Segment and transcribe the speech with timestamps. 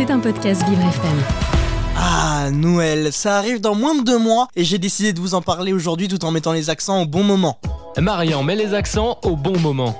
[0.00, 1.18] C'est un podcast Vivre FM.
[1.94, 5.42] Ah, Noël, ça arrive dans moins de deux mois et j'ai décidé de vous en
[5.42, 7.58] parler aujourd'hui tout en mettant les accents au bon moment.
[7.98, 9.94] Marian met les accents au bon moment.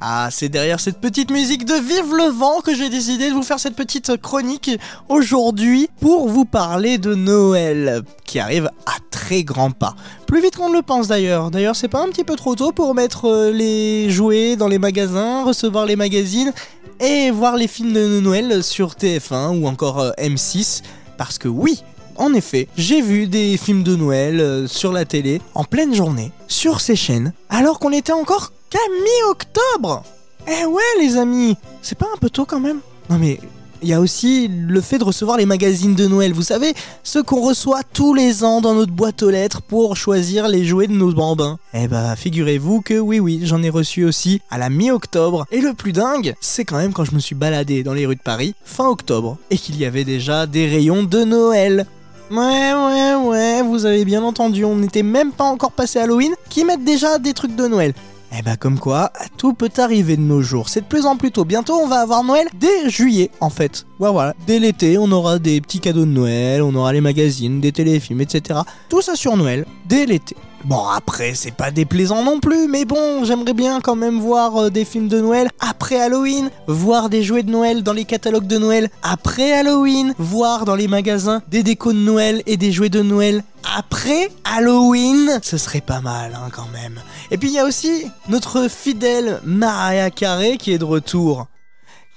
[0.00, 3.42] Ah, c'est derrière cette petite musique de Vive le vent que j'ai décidé de vous
[3.42, 4.70] faire cette petite chronique
[5.08, 9.96] aujourd'hui pour vous parler de Noël qui arrive à très grands pas.
[10.26, 11.50] Plus vite qu'on ne le pense d'ailleurs.
[11.50, 14.78] D'ailleurs, c'est pas un petit peu trop tôt pour mettre euh, les jouets dans les
[14.78, 16.52] magasins, recevoir les magazines
[17.00, 20.82] et voir les films de Noël sur TF1 ou encore euh, M6
[21.16, 21.82] parce que oui,
[22.16, 26.32] en effet, j'ai vu des films de Noël euh, sur la télé en pleine journée,
[26.48, 30.02] sur ces chaînes, alors qu'on était encore qu'à mi-octobre.
[30.46, 32.80] Eh ouais les amis, c'est pas un peu tôt quand même?
[33.08, 33.40] Non mais
[33.82, 37.22] il y a aussi le fait de recevoir les magazines de Noël, vous savez, ceux
[37.22, 40.92] qu'on reçoit tous les ans dans notre boîte aux lettres pour choisir les jouets de
[40.92, 41.58] nos bambins.
[41.74, 45.46] Eh bah, figurez-vous que oui, oui, j'en ai reçu aussi à la mi-octobre.
[45.50, 48.16] Et le plus dingue, c'est quand même quand je me suis baladé dans les rues
[48.16, 51.86] de Paris, fin octobre, et qu'il y avait déjà des rayons de Noël.
[52.30, 56.64] Ouais, ouais, ouais, vous avez bien entendu, on n'était même pas encore passé Halloween, qui
[56.64, 57.92] mettent déjà des trucs de Noël.
[58.36, 60.68] Eh bah comme quoi, tout peut arriver de nos jours.
[60.68, 61.44] C'est de plus en plus tôt.
[61.44, 63.86] Bientôt, on va avoir Noël dès juillet, en fait.
[63.98, 64.34] Voilà.
[64.46, 68.20] Dès l'été, on aura des petits cadeaux de Noël, on aura les magazines, des téléfilms,
[68.20, 68.60] etc.
[68.88, 70.36] Tout ça sur Noël, dès l'été.
[70.64, 74.70] Bon, après, c'est pas déplaisant non plus, mais bon, j'aimerais bien quand même voir euh,
[74.70, 78.58] des films de Noël après Halloween, voir des jouets de Noël dans les catalogues de
[78.58, 83.00] Noël après Halloween, voir dans les magasins des décos de Noël et des jouets de
[83.00, 83.42] Noël
[83.74, 85.40] après Halloween.
[85.42, 87.00] Ce serait pas mal, hein, quand même.
[87.30, 91.46] Et puis il y a aussi notre fidèle Mariah Carey qui est de retour.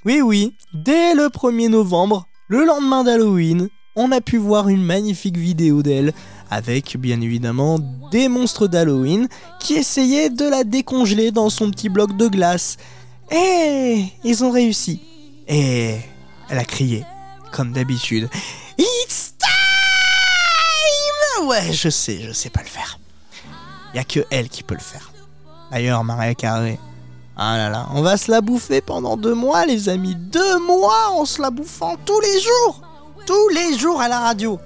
[0.04, 5.38] Oui, oui, dès le 1er novembre, le lendemain d'Halloween, on a pu voir une magnifique
[5.38, 6.14] vidéo d'elle
[6.50, 7.80] avec bien évidemment
[8.12, 9.28] des monstres d'Halloween
[9.60, 12.78] qui essayaient de la décongeler dans son petit bloc de glace.
[13.32, 15.02] Et ils ont réussi.
[15.48, 15.98] Et
[16.50, 17.04] elle a crié,
[17.52, 18.30] comme d'habitude.
[18.78, 19.50] It's time
[21.48, 23.00] Ouais, je sais, je sais pas le faire.
[23.94, 25.12] Y a que elle qui peut le faire.
[25.72, 26.80] D'ailleurs, Maria Carré.
[27.36, 30.16] Ah là là, on va se la bouffer pendant deux mois, les amis.
[30.16, 32.82] Deux mois en se la bouffant tous les jours.
[33.26, 34.60] Tous les jours à la radio.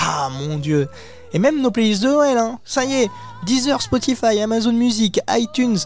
[0.00, 0.88] Ah mon dieu.
[1.36, 2.58] Et même nos playlists de Noël, hein.
[2.64, 3.10] Ça y est.
[3.44, 5.76] Deezer, Spotify, Amazon Music, iTunes.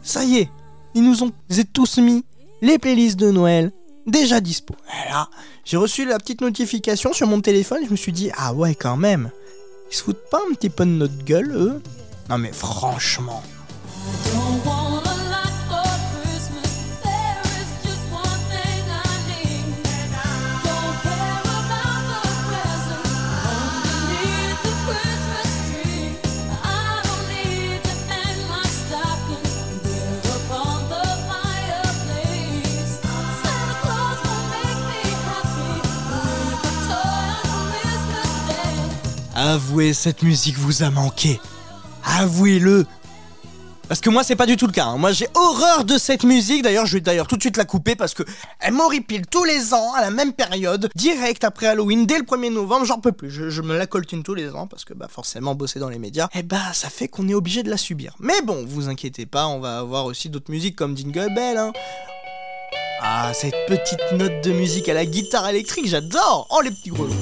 [0.00, 0.48] Ça y est.
[0.94, 1.32] Ils nous ont
[1.72, 2.24] tous mis
[2.60, 3.72] les playlists de Noël
[4.06, 4.76] déjà dispo.
[4.86, 5.28] Et là,
[5.64, 7.80] j'ai reçu la petite notification sur mon téléphone.
[7.84, 9.32] Je me suis dit, ah ouais, quand même.
[9.90, 11.82] Ils se foutent pas un petit peu de notre gueule, eux?
[12.30, 13.42] Non mais franchement.
[39.34, 41.40] Avouez, cette musique vous a manqué.
[42.04, 42.86] Avouez-le.
[43.88, 44.86] Parce que moi, c'est pas du tout le cas.
[44.86, 44.96] hein.
[44.96, 46.62] Moi, j'ai horreur de cette musique.
[46.62, 48.22] D'ailleurs, je vais d'ailleurs tout de suite la couper parce que
[48.60, 52.52] elle m'horripile tous les ans à la même période, direct après Halloween, dès le 1er
[52.52, 52.86] novembre.
[52.86, 53.30] J'en peux plus.
[53.30, 56.28] Je, me la coltine tous les ans parce que, bah, forcément, bosser dans les médias,
[56.34, 58.14] eh bah, ça fait qu'on est obligé de la subir.
[58.18, 61.58] Mais bon, vous inquiétez pas, on va avoir aussi d'autres musiques comme Jingle Bell.
[61.58, 61.72] Hein.
[63.02, 66.46] Ah, cette petite note de musique à la guitare électrique, j'adore.
[66.50, 67.12] Oh, les petits grelots.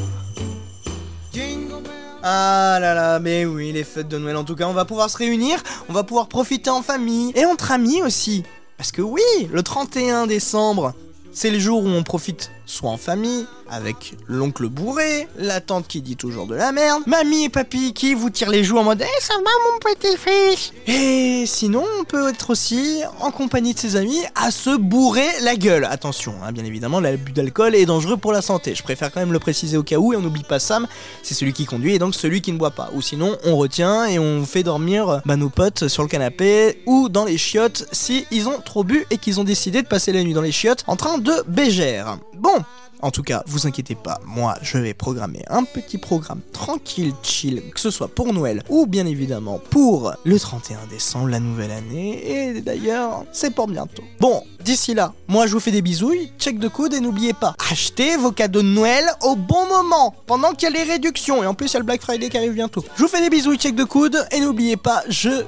[2.22, 5.08] Ah là là, mais oui, les fêtes de Noël en tout cas, on va pouvoir
[5.08, 8.42] se réunir, on va pouvoir profiter en famille et entre amis aussi.
[8.76, 10.92] Parce que oui, le 31 décembre,
[11.32, 16.02] c'est le jour où on profite soit en famille, avec l'oncle bourré, la tante qui
[16.02, 19.02] dit toujours de la merde, mamie et papy qui vous tirent les joues en mode
[19.02, 23.78] Eh ça va mon petit fils Et sinon, on peut être aussi en compagnie de
[23.78, 25.84] ses amis à se bourrer la gueule.
[25.84, 28.74] Attention, hein, bien évidemment, l'abus d'alcool est dangereux pour la santé.
[28.74, 30.86] Je préfère quand même le préciser au cas où, et on n'oublie pas Sam,
[31.22, 32.90] c'est celui qui conduit et donc celui qui ne boit pas.
[32.94, 37.08] Ou sinon, on retient et on fait dormir bah, nos potes sur le canapé ou
[37.08, 40.22] dans les chiottes si ils ont trop bu et qu'ils ont décidé de passer la
[40.22, 42.18] nuit dans les chiottes en train de bégère.
[42.40, 42.64] Bon,
[43.02, 47.62] en tout cas, vous inquiétez pas, moi je vais programmer un petit programme tranquille, chill,
[47.74, 52.30] que ce soit pour Noël ou bien évidemment pour le 31 décembre, la nouvelle année,
[52.30, 54.02] et d'ailleurs, c'est pour bientôt.
[54.20, 57.54] Bon, d'ici là, moi je vous fais des bisouilles, check de coude et n'oubliez pas,
[57.70, 61.46] achetez vos cadeaux de Noël au bon moment, pendant qu'il y a les réductions, et
[61.46, 62.82] en plus il y a le Black Friday qui arrive bientôt.
[62.96, 65.44] Je vous fais des bisouilles, check de coude, et n'oubliez pas, je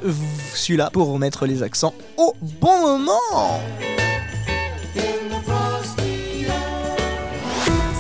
[0.53, 3.63] suis là pour remettre les accents au bon moment.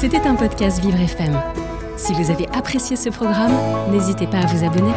[0.02, 1.40] C'était un podcast Vivre FM.
[1.96, 3.52] Si vous avez apprécié ce programme,
[3.92, 4.90] n'hésitez pas à vous abonner.